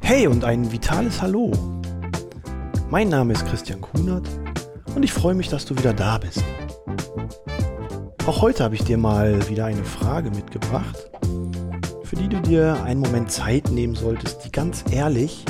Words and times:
Hey 0.00 0.26
und 0.26 0.44
ein 0.44 0.70
vitales 0.70 1.22
Hallo. 1.22 1.50
Mein 2.90 3.08
Name 3.08 3.32
ist 3.32 3.46
Christian 3.46 3.80
Kunert 3.80 4.28
und 4.94 5.02
ich 5.02 5.12
freue 5.12 5.34
mich, 5.34 5.48
dass 5.48 5.64
du 5.64 5.76
wieder 5.76 5.94
da 5.94 6.18
bist. 6.18 6.44
Auch 8.26 8.42
heute 8.42 8.62
habe 8.62 8.74
ich 8.74 8.84
dir 8.84 8.98
mal 8.98 9.48
wieder 9.48 9.64
eine 9.64 9.84
Frage 9.84 10.30
mitgebracht, 10.30 11.10
für 12.04 12.16
die 12.16 12.28
du 12.28 12.40
dir 12.40 12.82
einen 12.84 13.00
Moment 13.00 13.32
Zeit 13.32 13.70
nehmen 13.70 13.94
solltest, 13.94 14.44
die 14.44 14.52
ganz 14.52 14.84
ehrlich 14.90 15.44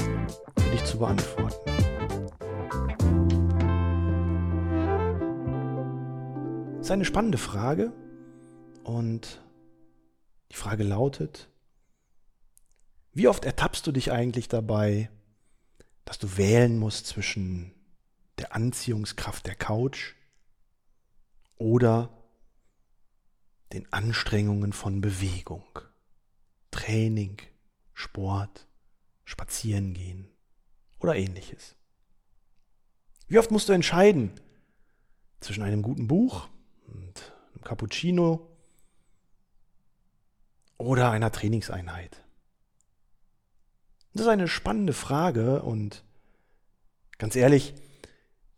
für 0.57 0.71
dich 0.71 0.85
zu 0.85 0.99
beantworten. 0.99 1.57
Das 6.79 6.87
ist 6.87 6.91
eine 6.93 7.05
spannende 7.05 7.39
Frage 7.39 7.93
und 8.85 9.43
die 10.53 10.57
Frage 10.59 10.85
lautet, 10.85 11.49
wie 13.15 13.27
oft 13.27 13.45
ertappst 13.45 13.87
du 13.87 13.93
dich 13.93 14.13
eigentlich 14.13 14.49
dabei, 14.49 15.11
dass 16.05 16.19
du 16.19 16.37
wählen 16.37 16.79
musst 16.79 17.07
zwischen 17.07 17.75
der 18.39 18.55
Anziehungskraft 18.55 19.47
der 19.47 19.55
Couch 19.55 20.15
oder 21.57 22.11
den 23.73 23.91
Anstrengungen 23.93 24.75
von 24.75 25.01
Bewegung, 25.01 25.65
Training, 26.71 27.41
Sport, 27.95 28.67
Spazierengehen 29.25 30.29
oder 30.99 31.17
ähnliches. 31.17 31.77
Wie 33.27 33.39
oft 33.39 33.51
musst 33.51 33.71
du 33.71 33.73
entscheiden 33.73 34.33
zwischen 35.41 35.63
einem 35.63 35.81
guten 35.81 36.09
Buch 36.09 36.49
und 36.87 37.33
einem 37.55 37.65
Cappuccino 37.65 38.52
oder 40.83 41.11
einer 41.11 41.33
Trainingseinheit? 41.33 42.23
Das 44.13 44.23
ist 44.23 44.29
eine 44.29 44.49
spannende 44.49 44.93
Frage 44.93 45.63
und 45.63 46.05
ganz 47.19 47.35
ehrlich, 47.35 47.75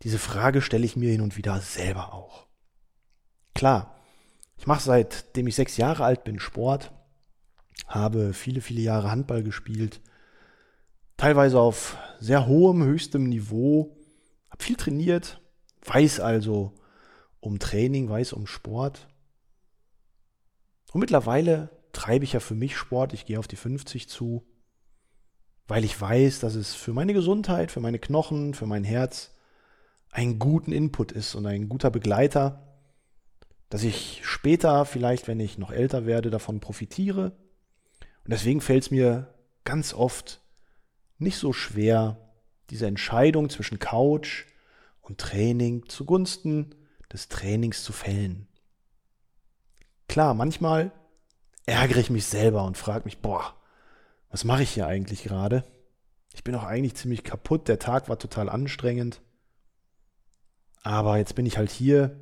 diese 0.01 0.19
Frage 0.19 0.61
stelle 0.61 0.85
ich 0.85 0.95
mir 0.95 1.11
hin 1.11 1.21
und 1.21 1.37
wieder 1.37 1.59
selber 1.61 2.13
auch. 2.13 2.45
Klar, 3.53 3.95
ich 4.57 4.67
mache 4.67 4.83
seitdem 4.83 5.47
ich 5.47 5.55
sechs 5.55 5.77
Jahre 5.77 6.03
alt 6.03 6.23
bin 6.23 6.39
Sport, 6.39 6.91
habe 7.87 8.33
viele, 8.33 8.61
viele 8.61 8.81
Jahre 8.81 9.11
Handball 9.11 9.43
gespielt, 9.43 10.01
teilweise 11.17 11.59
auf 11.59 11.97
sehr 12.19 12.47
hohem, 12.47 12.83
höchstem 12.83 13.23
Niveau, 13.23 13.97
habe 14.49 14.63
viel 14.63 14.75
trainiert, 14.75 15.41
weiß 15.85 16.19
also 16.19 16.73
um 17.39 17.59
Training, 17.59 18.09
weiß 18.09 18.33
um 18.33 18.47
Sport. 18.47 19.07
Und 20.91 20.99
mittlerweile 20.99 21.69
treibe 21.95 22.25
ich 22.25 22.33
ja 22.33 22.39
für 22.39 22.55
mich 22.55 22.77
Sport, 22.77 23.13
ich 23.13 23.25
gehe 23.25 23.39
auf 23.39 23.47
die 23.47 23.55
50 23.55 24.07
zu 24.09 24.45
weil 25.67 25.83
ich 25.83 25.99
weiß, 25.99 26.39
dass 26.39 26.55
es 26.55 26.75
für 26.75 26.93
meine 26.93 27.13
Gesundheit, 27.13 27.71
für 27.71 27.79
meine 27.79 27.99
Knochen, 27.99 28.53
für 28.53 28.67
mein 28.67 28.83
Herz 28.83 29.31
einen 30.11 30.39
guten 30.39 30.71
Input 30.71 31.11
ist 31.11 31.35
und 31.35 31.45
ein 31.45 31.69
guter 31.69 31.89
Begleiter, 31.89 32.77
dass 33.69 33.83
ich 33.83 34.21
später, 34.23 34.85
vielleicht 34.85 35.27
wenn 35.27 35.39
ich 35.39 35.57
noch 35.57 35.71
älter 35.71 36.05
werde, 36.05 36.29
davon 36.29 36.59
profitiere. 36.59 37.35
Und 38.23 38.31
deswegen 38.31 38.61
fällt 38.61 38.83
es 38.83 38.91
mir 38.91 39.33
ganz 39.63 39.93
oft 39.93 40.41
nicht 41.17 41.37
so 41.37 41.51
schwer, 41.51 42.17
diese 42.69 42.87
Entscheidung 42.87 43.49
zwischen 43.49 43.79
Couch 43.79 44.45
und 45.01 45.19
Training 45.19 45.87
zugunsten 45.89 46.75
des 47.11 47.27
Trainings 47.27 47.83
zu 47.83 47.91
fällen. 47.91 48.47
Klar, 50.07 50.33
manchmal 50.35 50.91
ärgere 51.65 51.99
ich 51.99 52.09
mich 52.09 52.25
selber 52.25 52.63
und 52.63 52.77
frage 52.77 53.05
mich, 53.05 53.19
boah, 53.19 53.55
was 54.29 54.43
mache 54.43 54.63
ich 54.63 54.71
hier 54.71 54.87
eigentlich 54.87 55.23
gerade? 55.23 55.63
Ich 56.33 56.43
bin 56.43 56.55
auch 56.55 56.63
eigentlich 56.63 56.95
ziemlich 56.95 57.23
kaputt, 57.23 57.67
der 57.67 57.79
Tag 57.79 58.09
war 58.09 58.19
total 58.19 58.49
anstrengend. 58.49 59.21
Aber 60.83 61.17
jetzt 61.17 61.35
bin 61.35 61.45
ich 61.45 61.57
halt 61.57 61.71
hier 61.71 62.19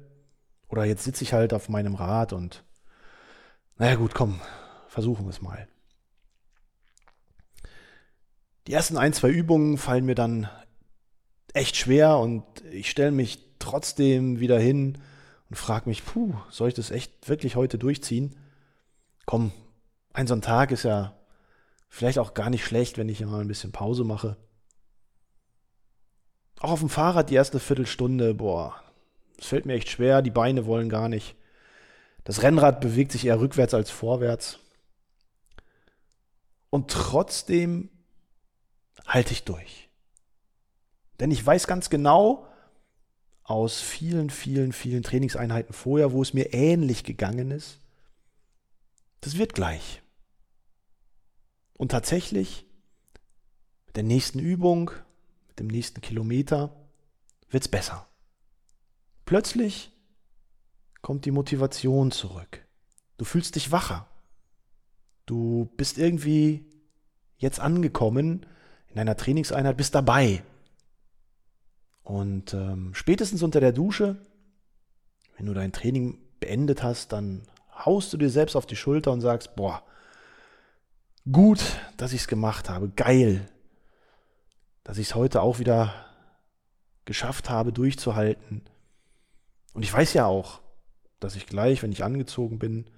oder 0.70 0.86
jetzt 0.86 1.04
sitze 1.04 1.24
ich 1.24 1.34
halt 1.34 1.54
auf 1.54 1.70
meinem 1.70 1.96
Rad 1.96 2.34
und 2.34 2.64
naja 3.78 3.96
gut, 3.96 4.14
komm, 4.14 4.40
versuchen 4.88 5.26
wir 5.26 5.32
es 5.32 5.42
mal. 5.42 5.68
Die 8.68 8.74
ersten 8.74 8.98
ein, 8.98 9.12
zwei 9.12 9.30
Übungen 9.30 9.78
fallen 9.78 10.06
mir 10.06 10.16
dann 10.16 10.48
echt 11.54 11.76
schwer 11.76 12.18
und 12.18 12.44
ich 12.72 12.90
stelle 12.90 13.12
mich 13.12 13.40
trotzdem 13.60 14.40
wieder 14.40 14.60
hin 14.60 15.00
und 15.50 15.56
frage 15.58 15.90
mich, 15.90 16.06
puh, 16.06 16.34
soll 16.50 16.70
ich 16.70 16.74
das 16.74 16.92
echt 16.92 17.28
wirklich 17.28 17.56
heute 17.56 17.78
durchziehen? 17.78 18.36
Komm, 19.26 19.52
ein 20.14 20.28
so 20.28 20.34
ein 20.34 20.42
Tag 20.42 20.72
ist 20.72 20.84
ja 20.84 21.16
Vielleicht 21.96 22.18
auch 22.18 22.34
gar 22.34 22.50
nicht 22.50 22.66
schlecht, 22.66 22.98
wenn 22.98 23.08
ich 23.08 23.24
mal 23.24 23.42
ein 23.42 23.48
bisschen 23.48 23.72
Pause 23.72 24.04
mache. 24.04 24.36
Auch 26.60 26.72
auf 26.72 26.80
dem 26.80 26.90
Fahrrad 26.90 27.30
die 27.30 27.36
erste 27.36 27.60
Viertelstunde, 27.60 28.34
boah, 28.34 28.82
es 29.38 29.46
fällt 29.46 29.68
mir 29.68 29.76
echt 29.76 29.90
schwer, 29.90 30.24
die 30.24 30.32
Beine 30.32 30.66
wollen 30.66 30.90
gar 30.90 31.08
nicht. 31.08 31.36
Das 32.24 32.42
Rennrad 32.42 32.82
bewegt 32.82 33.12
sich 33.12 33.28
eher 33.28 33.40
rückwärts 33.40 33.76
als 33.76 33.92
vorwärts. 33.92 34.58
Und 36.72 36.90
trotzdem 36.90 37.92
halte 39.06 39.34
ich 39.34 39.44
durch. 39.44 39.88
Denn 41.20 41.30
ich 41.30 41.46
weiß 41.46 41.68
ganz 41.68 41.92
genau 41.92 42.48
aus 43.44 43.82
vielen, 43.82 44.32
vielen, 44.32 44.74
vielen 44.74 45.04
Trainingseinheiten 45.04 45.76
vorher, 45.76 46.12
wo 46.12 46.24
es 46.24 46.34
mir 46.34 46.56
ähnlich 46.56 47.04
gegangen 47.04 47.52
ist, 47.52 47.83
das 49.24 49.38
wird 49.38 49.54
gleich. 49.54 50.02
Und 51.78 51.90
tatsächlich, 51.90 52.66
mit 53.88 53.96
der 53.96 54.04
nächsten 54.04 54.40
Übung, 54.40 54.92
mit 55.48 55.60
dem 55.60 55.68
nächsten 55.68 56.02
Kilometer, 56.02 56.76
wird 57.50 57.64
es 57.64 57.70
besser. 57.70 58.08
Plötzlich 59.26 59.92
kommt 61.02 61.26
die 61.26 61.32
Motivation 61.32 62.12
zurück. 62.12 62.66
Du 63.18 63.26
fühlst 63.26 63.56
dich 63.56 63.72
wacher. 63.72 64.08
Du 65.26 65.72
bist 65.78 65.98
irgendwie 65.98 66.66
jetzt 67.38 67.60
angekommen 67.60 68.46
in 68.90 68.96
deiner 68.96 69.16
Trainingseinheit, 69.16 69.78
bist 69.78 69.96
dabei. 69.96 70.44
Und 72.04 72.54
ähm, 72.54 72.94
spätestens 72.94 73.42
unter 73.42 73.62
der 73.62 73.72
Dusche, 73.72 74.18
wenn 75.38 75.46
du 75.46 75.54
dein 75.54 75.72
Training 75.72 76.18
beendet 76.42 76.84
hast, 76.84 77.14
dann 77.14 77.44
haust 77.86 78.14
du 78.14 78.18
dir 78.18 78.30
selbst 78.30 78.56
auf 78.56 78.66
die 78.66 78.76
Schulter 78.76 79.12
und 79.12 79.22
sagst, 79.22 79.56
boah, 79.56 79.84
Gut, 81.32 81.80
dass 81.96 82.12
ich 82.12 82.22
es 82.22 82.28
gemacht 82.28 82.70
habe. 82.70 82.90
Geil. 82.90 83.50
Dass 84.84 84.98
ich 84.98 85.08
es 85.08 85.16
heute 85.16 85.42
auch 85.42 85.60
wieder 85.60 85.94
geschafft 87.06 87.50
habe, 87.50 87.72
durchzuhalten. 87.72 88.62
Und 89.74 89.84
ich 89.84 89.94
weiß 89.94 90.14
ja 90.14 90.26
auch, 90.26 90.62
dass 91.20 91.36
ich 91.36 91.48
gleich, 91.48 91.82
wenn 91.82 91.94
ich 91.94 92.04
angezogen 92.04 92.60
bin, 92.60 92.90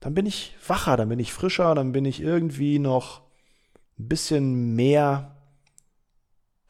dann 0.00 0.14
bin 0.14 0.26
ich 0.26 0.56
wacher, 0.66 0.96
dann 0.96 1.10
bin 1.10 1.18
ich 1.18 1.32
frischer, 1.32 1.74
dann 1.74 1.92
bin 1.92 2.06
ich 2.06 2.20
irgendwie 2.20 2.78
noch 2.78 3.20
ein 3.98 4.08
bisschen 4.08 4.74
mehr 4.74 5.36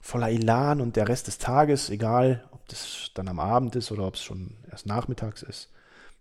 voller 0.00 0.30
Elan 0.30 0.80
und 0.80 0.96
der 0.96 1.08
Rest 1.08 1.28
des 1.28 1.38
Tages, 1.38 1.88
egal 1.88 2.46
ob 2.50 2.66
das 2.68 3.12
dann 3.14 3.28
am 3.28 3.38
Abend 3.38 3.76
ist 3.76 3.92
oder 3.92 4.06
ob 4.06 4.16
es 4.16 4.22
schon 4.22 4.56
erst 4.68 4.86
nachmittags 4.86 5.42
ist, 5.42 5.70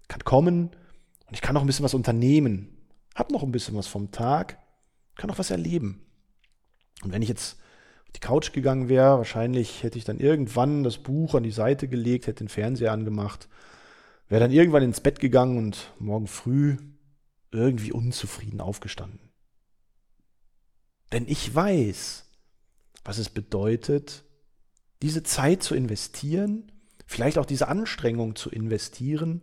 kann 0.07 0.23
kommen 0.23 0.69
und 1.31 1.35
ich 1.35 1.41
kann 1.41 1.55
noch 1.55 1.61
ein 1.61 1.67
bisschen 1.67 1.85
was 1.85 1.95
unternehmen 1.95 2.77
hab 3.15 3.31
noch 3.31 3.43
ein 3.43 3.51
bisschen 3.51 3.75
was 3.75 3.87
vom 3.87 4.11
Tag, 4.11 4.57
kann 5.15 5.29
noch 5.29 5.39
was 5.39 5.51
erleben. 5.51 6.05
Und 7.03 7.11
wenn 7.11 7.21
ich 7.21 7.29
jetzt 7.29 7.57
auf 8.03 8.11
die 8.11 8.19
Couch 8.19 8.53
gegangen 8.53 8.89
wäre, 8.89 9.17
wahrscheinlich 9.17 9.83
hätte 9.83 9.97
ich 9.97 10.05
dann 10.05 10.19
irgendwann 10.19 10.83
das 10.83 10.97
Buch 10.97 11.35
an 11.35 11.43
die 11.43 11.51
Seite 11.51 11.87
gelegt, 11.87 12.27
hätte 12.27 12.43
den 12.43 12.49
Fernseher 12.49 12.91
angemacht, 12.91 13.49
wäre 14.29 14.41
dann 14.41 14.51
irgendwann 14.51 14.83
ins 14.83 15.01
Bett 15.01 15.19
gegangen 15.19 15.57
und 15.57 15.93
morgen 15.99 16.27
früh 16.27 16.77
irgendwie 17.51 17.91
unzufrieden 17.91 18.61
aufgestanden. 18.61 19.19
Denn 21.11 21.27
ich 21.27 21.53
weiß, 21.53 22.29
was 23.03 23.17
es 23.17 23.29
bedeutet, 23.29 24.23
diese 25.01 25.23
Zeit 25.23 25.63
zu 25.63 25.75
investieren, 25.75 26.71
vielleicht 27.05 27.37
auch 27.37 27.45
diese 27.45 27.67
Anstrengung 27.67 28.37
zu 28.37 28.49
investieren 28.49 29.41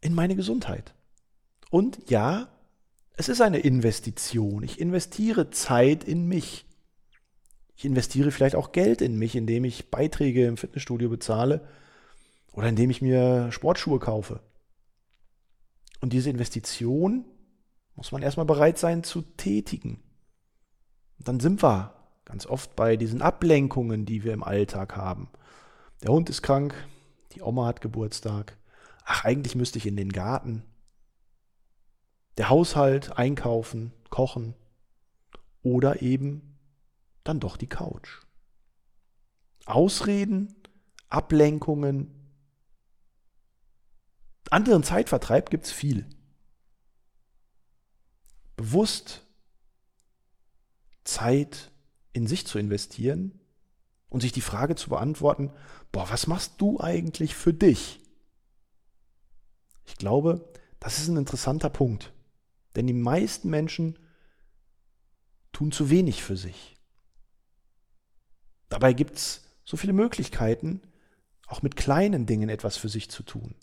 in 0.00 0.14
meine 0.14 0.36
Gesundheit. 0.36 0.94
Und 1.72 2.10
ja, 2.10 2.48
es 3.16 3.30
ist 3.30 3.40
eine 3.40 3.60
Investition. 3.60 4.62
Ich 4.62 4.78
investiere 4.78 5.48
Zeit 5.48 6.04
in 6.04 6.26
mich. 6.28 6.66
Ich 7.74 7.86
investiere 7.86 8.30
vielleicht 8.30 8.56
auch 8.56 8.72
Geld 8.72 9.00
in 9.00 9.16
mich, 9.18 9.34
indem 9.34 9.64
ich 9.64 9.90
Beiträge 9.90 10.46
im 10.46 10.58
Fitnessstudio 10.58 11.08
bezahle 11.08 11.66
oder 12.52 12.68
indem 12.68 12.90
ich 12.90 13.00
mir 13.00 13.50
Sportschuhe 13.52 13.98
kaufe. 14.00 14.40
Und 16.02 16.12
diese 16.12 16.28
Investition 16.28 17.24
muss 17.94 18.12
man 18.12 18.20
erstmal 18.20 18.44
bereit 18.44 18.76
sein 18.76 19.02
zu 19.02 19.22
tätigen. 19.22 20.02
Und 21.18 21.28
dann 21.28 21.40
sind 21.40 21.62
wir 21.62 21.94
ganz 22.26 22.44
oft 22.44 22.76
bei 22.76 22.98
diesen 22.98 23.22
Ablenkungen, 23.22 24.04
die 24.04 24.24
wir 24.24 24.34
im 24.34 24.44
Alltag 24.44 24.94
haben. 24.94 25.30
Der 26.02 26.12
Hund 26.12 26.28
ist 26.28 26.42
krank, 26.42 26.74
die 27.32 27.40
Oma 27.40 27.64
hat 27.64 27.80
Geburtstag. 27.80 28.58
Ach, 29.06 29.24
eigentlich 29.24 29.54
müsste 29.54 29.78
ich 29.78 29.86
in 29.86 29.96
den 29.96 30.12
Garten. 30.12 30.64
Der 32.38 32.48
Haushalt, 32.48 33.16
Einkaufen, 33.18 33.92
Kochen 34.10 34.54
oder 35.62 36.02
eben 36.02 36.58
dann 37.24 37.40
doch 37.40 37.56
die 37.56 37.68
Couch. 37.68 38.22
Ausreden, 39.64 40.54
Ablenkungen, 41.08 42.22
anderen 44.50 44.82
Zeitvertreib 44.82 45.50
gibt 45.50 45.66
es 45.66 45.72
viel. 45.72 46.06
Bewusst 48.56 49.26
Zeit 51.04 51.70
in 52.12 52.26
sich 52.26 52.46
zu 52.46 52.58
investieren 52.58 53.40
und 54.08 54.20
sich 54.20 54.32
die 54.32 54.42
Frage 54.42 54.74
zu 54.74 54.90
beantworten, 54.90 55.50
boah, 55.90 56.10
was 56.10 56.26
machst 56.26 56.60
du 56.60 56.78
eigentlich 56.80 57.34
für 57.34 57.54
dich? 57.54 58.00
Ich 59.86 59.96
glaube, 59.96 60.52
das 60.80 60.98
ist 60.98 61.08
ein 61.08 61.16
interessanter 61.16 61.70
Punkt. 61.70 62.12
Denn 62.76 62.86
die 62.86 62.92
meisten 62.92 63.50
Menschen 63.50 63.98
tun 65.52 65.72
zu 65.72 65.90
wenig 65.90 66.22
für 66.22 66.36
sich. 66.36 66.76
Dabei 68.68 68.92
gibt 68.94 69.16
es 69.16 69.44
so 69.64 69.76
viele 69.76 69.92
Möglichkeiten, 69.92 70.80
auch 71.46 71.62
mit 71.62 71.76
kleinen 71.76 72.24
Dingen 72.24 72.48
etwas 72.48 72.76
für 72.76 72.88
sich 72.88 73.10
zu 73.10 73.22
tun. 73.22 73.54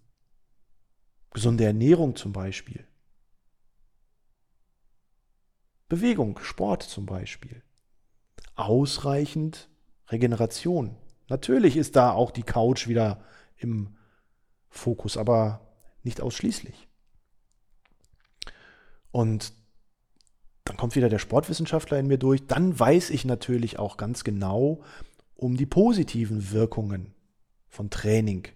Gesunde 1.31 1.65
Ernährung 1.65 2.15
zum 2.15 2.33
Beispiel. 2.33 2.88
Bewegung, 5.88 6.38
Sport 6.39 6.83
zum 6.83 7.07
Beispiel. 7.07 7.63
Ausreichend 8.56 9.69
Regeneration. 10.09 10.95
Natürlich 11.27 11.77
ist 11.77 11.95
da 11.95 12.11
auch 12.11 12.31
die 12.31 12.44
Couch 12.44 12.88
wieder 12.88 13.23
im 13.57 13.97
Fokus, 14.69 15.17
aber 15.17 15.67
nicht 16.03 16.21
ausschließlich. 16.21 16.88
Und 19.11 19.53
dann 20.65 20.77
kommt 20.77 20.95
wieder 20.95 21.09
der 21.09 21.19
Sportwissenschaftler 21.19 21.97
in 22.00 22.07
mir 22.07 22.17
durch. 22.17 22.45
Dann 22.47 22.77
weiß 22.79 23.09
ich 23.09 23.25
natürlich 23.25 23.79
auch 23.79 23.97
ganz 23.97 24.23
genau 24.23 24.83
um 25.35 25.57
die 25.57 25.65
positiven 25.65 26.51
Wirkungen 26.51 27.13
von 27.67 27.89
Training, 27.89 28.47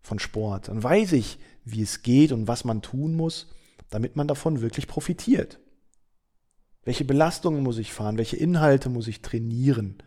von 0.00 0.18
Sport. 0.18 0.68
Dann 0.68 0.82
weiß 0.82 1.12
ich, 1.12 1.38
wie 1.64 1.82
es 1.82 2.02
geht 2.02 2.32
und 2.32 2.48
was 2.48 2.64
man 2.64 2.82
tun 2.82 3.14
muss, 3.14 3.48
damit 3.90 4.16
man 4.16 4.26
davon 4.26 4.60
wirklich 4.60 4.86
profitiert. 4.86 5.60
Welche 6.82 7.04
Belastungen 7.04 7.62
muss 7.62 7.78
ich 7.78 7.92
fahren? 7.92 8.16
Welche 8.16 8.36
Inhalte 8.36 8.88
muss 8.88 9.06
ich 9.06 9.20
trainieren? 9.20 10.02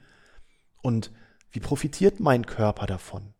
Und 0.81 1.11
wie 1.51 1.59
profitiert 1.59 2.19
mein 2.19 2.45
Körper 2.45 2.87
davon? 2.87 3.33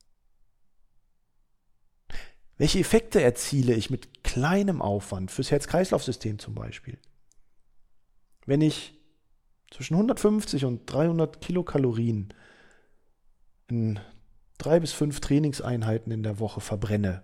Welche 2.58 2.80
Effekte 2.80 3.22
erziele 3.22 3.74
ich 3.74 3.90
mit 3.90 4.24
kleinem 4.24 4.82
Aufwand 4.82 5.32
fürs 5.32 5.52
Herz-Kreislauf-System 5.52 6.40
zum 6.40 6.54
Beispiel? 6.54 6.98
Wenn 8.46 8.62
ich 8.62 9.00
zwischen 9.72 9.96
150 9.96 10.66
und 10.66 10.86
300 10.86 11.42
Kilokalorien 11.42 12.34
in 13.70 14.00
drei 14.60 14.80
bis 14.80 14.94
fünf 14.94 15.20
Trainingseinheiten 15.20 16.12
in 16.12 16.22
der 16.22 16.40
Woche 16.40 16.62
verbrenne, 16.62 17.24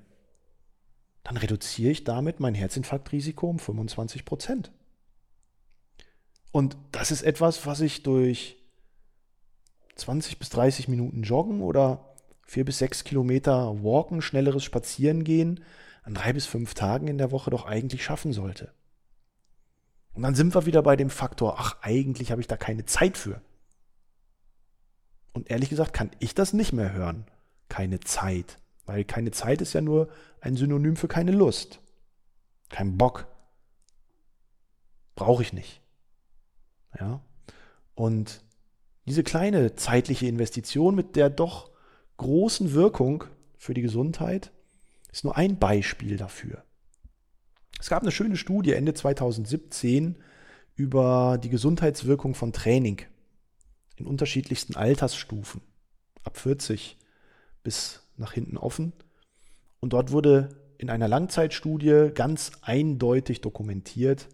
dann 1.23 1.37
reduziere 1.37 1.91
ich 1.91 2.03
damit 2.03 2.39
mein 2.39 2.55
Herzinfarktrisiko 2.55 3.47
um 3.47 3.59
25 3.59 4.25
Prozent. 4.25 4.71
Und 6.51 6.77
das 6.91 7.11
ist 7.11 7.21
etwas, 7.21 7.67
was 7.67 7.81
ich 7.81 8.01
durch 8.01 8.57
20 9.95 10.39
bis 10.39 10.49
30 10.49 10.87
Minuten 10.87 11.21
Joggen 11.21 11.61
oder 11.61 12.08
vier 12.49 12.65
bis 12.65 12.79
sechs 12.79 13.03
Kilometer 13.03 13.83
Walken, 13.83 14.23
schnelleres 14.23 14.63
Spazierengehen 14.63 15.63
an 16.01 16.15
drei 16.15 16.33
bis 16.33 16.47
fünf 16.47 16.73
Tagen 16.73 17.07
in 17.07 17.19
der 17.19 17.29
Woche 17.31 17.51
doch 17.51 17.65
eigentlich 17.65 18.03
schaffen 18.03 18.33
sollte. 18.33 18.73
Und 20.13 20.23
dann 20.23 20.33
sind 20.33 20.55
wir 20.55 20.65
wieder 20.65 20.81
bei 20.81 20.95
dem 20.95 21.11
Faktor, 21.11 21.59
ach, 21.59 21.77
eigentlich 21.81 22.31
habe 22.31 22.41
ich 22.41 22.47
da 22.47 22.57
keine 22.57 22.85
Zeit 22.85 23.17
für. 23.17 23.39
Und 25.31 25.51
ehrlich 25.51 25.69
gesagt 25.69 25.93
kann 25.93 26.09
ich 26.17 26.33
das 26.33 26.53
nicht 26.53 26.73
mehr 26.73 26.91
hören. 26.91 27.25
Keine 27.69 27.99
Zeit. 27.99 28.57
Weil 28.87 29.03
keine 29.03 29.29
Zeit 29.29 29.61
ist 29.61 29.73
ja 29.73 29.81
nur 29.81 30.09
ein 30.41 30.55
Synonym 30.55 30.95
für 30.95 31.07
keine 31.07 31.31
Lust. 31.31 31.79
Kein 32.69 32.97
Bock. 32.97 33.27
Brauche 35.13 35.43
ich 35.43 35.53
nicht. 35.53 35.81
Ja. 36.99 37.21
Und 37.93 38.43
diese 39.05 39.21
kleine 39.21 39.75
zeitliche 39.75 40.25
Investition 40.25 40.95
mit 40.95 41.15
der 41.15 41.29
doch 41.29 41.69
großen 42.19 42.74
Wirkung 42.74 43.24
für 43.57 43.74
die 43.74 43.81
Gesundheit 43.81 44.51
ist 45.12 45.24
nur 45.24 45.36
ein 45.38 45.57
Beispiel 45.57 46.18
dafür. 46.18 46.63
Es 47.80 47.89
gab 47.89 48.04
eine 48.04 48.12
schöne 48.12 48.38
Studie 48.38 48.74
Ende 48.74 48.94
2017 48.94 50.18
über 50.75 51.39
die 51.42 51.50
Gesundheitswirkung 51.50 52.36
von 52.36 52.54
Training 52.54 53.01
in 53.95 54.06
unterschiedlichsten 54.06 54.75
Altersstufen, 54.75 55.62
ab 56.24 56.38
40 56.38 56.98
bis 57.63 58.01
nach 58.18 58.33
hinten 58.33 58.57
offen. 58.57 58.94
Und 59.80 59.94
dort 59.94 60.12
wurde 60.12 60.50
in 60.77 60.89
einer 60.89 61.07
Langzeitstudie 61.07 62.12
ganz 62.13 62.51
eindeutig 62.62 63.42
dokumentiert, 63.42 64.27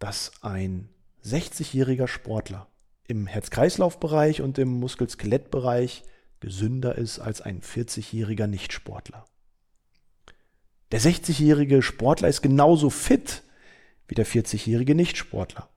dass 0.00 0.32
ein 0.42 0.88
60-jähriger 1.24 2.08
Sportler 2.08 2.66
im 3.06 3.28
Herz-Kreislauf-Bereich 3.28 4.42
und 4.42 4.58
im 4.58 4.80
Muskel-Skelett-Bereich 4.80 6.02
gesünder 6.42 6.98
ist 6.98 7.20
als 7.20 7.40
ein 7.40 7.62
40-jähriger 7.62 8.46
Nichtsportler. 8.46 9.24
Der 10.90 11.00
60-jährige 11.00 11.80
Sportler 11.80 12.28
ist 12.28 12.42
genauso 12.42 12.90
fit 12.90 13.42
wie 14.08 14.14
der 14.14 14.26
40-jährige 14.26 14.94
Nichtsportler. 14.94 15.70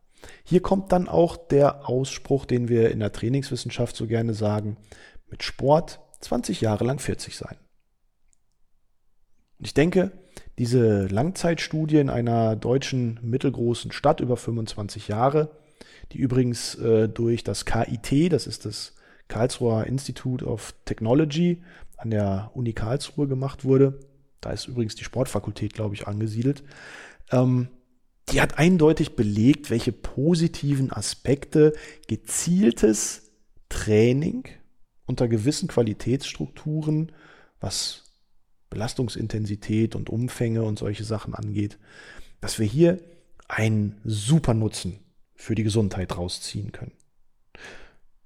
Hier 0.44 0.62
kommt 0.62 0.91
dann 0.91 1.07
auch 1.07 1.38
der 1.38 1.88
Ausspruch, 1.88 2.45
den 2.45 2.67
wir 2.67 2.91
in 2.91 3.00
der 3.00 3.13
Trainingswissenschaft 3.13 3.95
so 3.95 4.07
gerne 4.07 4.33
sagen, 4.33 4.75
mit 5.29 5.44
Sport 5.44 6.00
20 6.19 6.62
Jahre 6.62 6.83
lang 6.83 7.00
40 7.00 7.38
sein. 7.38 7.56
Und 9.59 9.68
ich 9.68 9.73
denke, 9.73 10.11
diese 10.57 11.06
Langzeitstudie 11.07 12.00
in 12.00 12.09
einer 12.09 12.56
deutschen 12.56 13.19
mittelgroßen 13.21 13.91
Stadt 13.91 14.19
über 14.19 14.35
25 14.35 15.07
Jahre, 15.07 15.51
die 16.11 16.18
übrigens 16.18 16.75
äh, 16.75 17.07
durch 17.07 17.44
das 17.44 17.65
KIT, 17.65 18.33
das 18.33 18.47
ist 18.47 18.65
das 18.65 18.94
Karlsruher 19.27 19.88
Institute 19.88 20.45
of 20.45 20.74
Technology 20.86 21.63
an 21.98 22.12
der 22.12 22.51
Uni 22.54 22.74
Karlsruhe 22.74 23.27
gemacht 23.27 23.63
wurde, 23.63 24.00
da 24.42 24.51
ist 24.51 24.68
übrigens 24.68 24.95
die 24.95 25.04
Sportfakultät, 25.04 25.74
glaube 25.74 25.95
ich, 25.95 26.07
angesiedelt, 26.07 26.63
ähm, 27.31 27.69
die 28.30 28.42
hat 28.42 28.57
eindeutig 28.57 29.16
belegt, 29.16 29.69
welche 29.69 29.92
positiven 29.92 30.92
Aspekte 30.92 31.73
gezieltes 32.07 33.31
Training 33.69 34.45
unter 35.06 35.28
gewissen 35.28 35.68
Qualitätsstrukturen, 35.68 37.11
was 37.59 38.06
Belastungsintensität 38.69 39.95
und 39.95 40.09
Umfänge 40.09 40.64
und 40.64 40.80
solche 40.80 41.04
Sachen 41.04 41.35
angeht, 41.35 41.78
dass 42.42 42.59
wir 42.59 42.66
hier 42.66 42.99
einen 43.47 44.02
super 44.04 44.54
Nutzen 44.54 44.99
für 45.35 45.56
die 45.56 45.64
Gesundheit 45.64 46.18
rausziehen 46.18 46.71
können. 46.71 46.94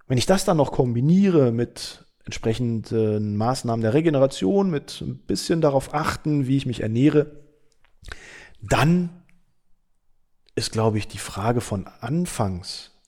Wenn 0.10 0.18
ich 0.18 0.26
das 0.26 0.44
dann 0.44 0.58
noch 0.58 0.72
kombiniere 0.72 1.52
mit 1.52 2.04
entsprechenden 2.26 3.38
Maßnahmen 3.38 3.84
der 3.84 3.94
Regeneration, 3.94 4.72
mit 4.72 5.02
ein 5.02 5.20
bisschen 5.20 5.62
darauf 5.62 5.94
achten, 5.94 6.48
wie 6.48 6.58
ich 6.58 6.66
mich 6.66 6.82
ernähre, 6.82 7.44
dann 8.60 9.24
ist, 10.56 10.72
glaube 10.72 10.98
ich, 10.98 11.08
die 11.08 11.20
Frage 11.20 11.62
von 11.62 11.86
anfangs, 11.86 13.00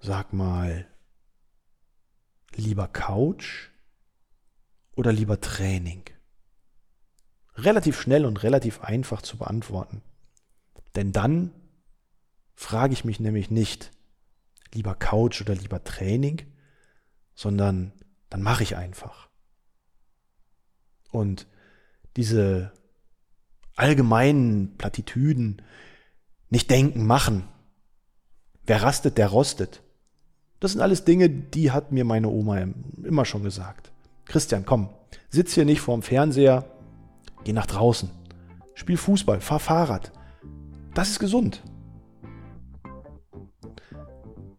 sag 0.00 0.32
mal, 0.32 0.88
lieber 2.56 2.88
Couch 2.88 3.68
oder 4.96 5.12
lieber 5.12 5.40
Training? 5.40 6.02
Relativ 7.54 8.00
schnell 8.00 8.26
und 8.26 8.42
relativ 8.42 8.80
einfach 8.80 9.22
zu 9.22 9.38
beantworten. 9.38 10.02
Denn 10.96 11.12
dann 11.12 11.52
frage 12.56 12.92
ich 12.92 13.04
mich 13.04 13.20
nämlich 13.20 13.52
nicht, 13.52 13.92
lieber 14.76 14.94
Couch 14.94 15.40
oder 15.40 15.54
lieber 15.54 15.82
Training, 15.82 16.42
sondern 17.34 17.92
dann 18.30 18.42
mache 18.42 18.62
ich 18.62 18.76
einfach. 18.76 19.28
Und 21.10 21.46
diese 22.16 22.72
allgemeinen 23.74 24.76
Plattitüden, 24.76 25.62
nicht 26.48 26.70
denken, 26.70 27.06
machen. 27.06 27.48
Wer 28.64 28.82
rastet, 28.82 29.18
der 29.18 29.28
rostet. 29.28 29.82
Das 30.60 30.72
sind 30.72 30.80
alles 30.80 31.04
Dinge, 31.04 31.28
die 31.28 31.70
hat 31.70 31.92
mir 31.92 32.04
meine 32.04 32.28
Oma 32.28 32.58
immer 33.02 33.24
schon 33.24 33.44
gesagt. 33.44 33.92
Christian, 34.24 34.64
komm, 34.64 34.88
sitz 35.28 35.54
hier 35.54 35.64
nicht 35.64 35.80
vorm 35.80 36.02
Fernseher, 36.02 36.64
geh 37.44 37.52
nach 37.52 37.66
draußen. 37.66 38.10
Spiel 38.74 38.96
Fußball, 38.96 39.40
fahr 39.40 39.60
Fahrrad. 39.60 40.12
Das 40.94 41.10
ist 41.10 41.18
gesund. 41.18 41.62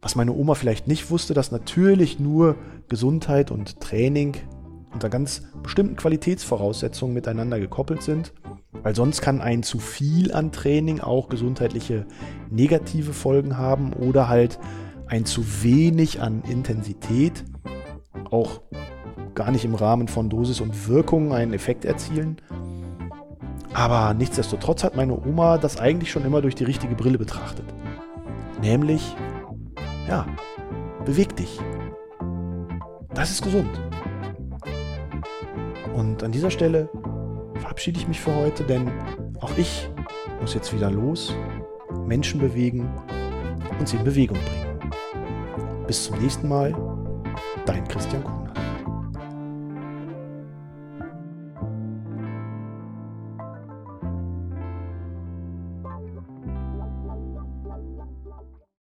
Was 0.02 0.16
meine 0.16 0.34
Oma 0.34 0.56
vielleicht 0.56 0.88
nicht 0.88 1.10
wusste, 1.10 1.34
dass 1.34 1.52
natürlich 1.52 2.20
nur 2.20 2.56
Gesundheit 2.88 3.52
und 3.52 3.80
Training 3.80 4.36
unter 4.94 5.10
ganz 5.10 5.44
bestimmten 5.64 5.96
Qualitätsvoraussetzungen 5.96 7.14
miteinander 7.14 7.60
gekoppelt 7.60 8.02
sind 8.02 8.34
Weil 8.84 8.96
sonst 8.96 9.22
kann 9.22 9.42
ein 9.42 9.64
zu 9.64 9.80
viel 9.80 10.34
an 10.34 10.52
Training 10.52 11.02
auch 11.02 11.30
gesundheitliche 11.30 12.06
negative 12.50 13.14
Folgen 13.14 13.58
haben 13.58 13.94
oder 13.94 14.30
halt 14.30 14.60
ein 15.08 15.26
zu 15.26 15.64
wenig 15.64 16.22
an 16.22 16.44
Intensität 16.44 17.44
auch 18.32 18.62
gar 19.36 19.52
nicht 19.52 19.66
im 19.66 19.76
Rahmen 19.76 20.08
von 20.08 20.30
Dosis 20.30 20.62
und 20.62 20.88
Wirkung 20.88 21.34
einen 21.34 21.54
Effekt 21.54 21.86
erzielen. 21.86 22.38
Aber 23.74 24.14
nichtsdestotrotz 24.14 24.84
hat 24.84 24.96
meine 24.96 25.14
Oma 25.14 25.58
das 25.58 25.80
eigentlich 25.80 26.12
schon 26.12 26.26
immer 26.26 26.42
durch 26.42 26.56
die 26.56 26.64
richtige 26.64 26.96
Brille 26.96 27.18
betrachtet. 27.18 27.66
Nämlich, 28.62 29.16
ja, 30.08 30.26
beweg 31.06 31.36
dich. 31.36 31.60
Das 33.14 33.32
ist 33.32 33.42
gesund. 33.42 33.70
Und 35.96 36.24
an 36.24 36.32
dieser 36.32 36.52
Stelle 36.52 36.90
verabschiede 37.56 38.00
ich 38.00 38.08
mich 38.08 38.22
für 38.22 38.34
heute, 38.36 38.64
denn 38.64 38.92
auch 39.40 39.52
ich 39.58 39.90
muss 40.40 40.54
jetzt 40.54 40.74
wieder 40.74 40.92
los, 40.92 41.34
Menschen 42.06 42.40
bewegen 42.40 42.90
und 43.80 43.88
sie 43.88 43.98
in 43.98 44.04
Bewegung 44.04 44.38
bringen. 44.38 44.80
Bis 45.88 46.06
zum 46.06 46.20
nächsten 46.20 46.48
Mal, 46.48 46.76
dein 47.66 47.88
Christian 47.88 48.24
Kuhn. 48.24 48.47